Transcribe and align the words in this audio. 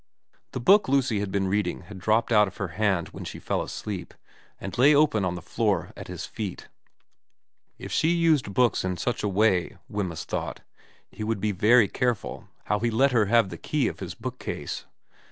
The 0.53 0.59
book 0.59 0.89
Lucy 0.89 1.19
had 1.19 1.31
been 1.31 1.47
reading 1.47 1.81
had 1.81 1.99
dropped 1.99 2.31
out 2.31 2.47
of 2.47 2.57
her 2.57 2.69
hand 2.69 3.09
when 3.09 3.23
she 3.23 3.37
fell 3.37 3.61
asleep, 3.61 4.15
and 4.59 4.75
lay 4.75 4.95
open 4.95 5.23
on 5.23 5.35
the 5.35 5.43
floor 5.43 5.91
at 5.95 6.07
his 6.07 6.25
feet. 6.25 6.69
If 7.77 7.91
she 7.91 8.07
used 8.07 8.51
books 8.55 8.83
in 8.83 8.97
such 8.97 9.21
a 9.21 9.27
way, 9.29 9.77
Wemyss 9.87 10.23
thought, 10.25 10.61
he 11.11 11.23
would 11.23 11.39
be 11.39 11.51
very 11.51 11.87
careful 11.87 12.47
how 12.63 12.79
he 12.79 12.89
let 12.89 13.11
her 13.11 13.25
have 13.27 13.49
the 13.49 13.57
key 13.59 13.87
of 13.87 13.99
his 13.99 14.15
bookcase. 14.15 14.85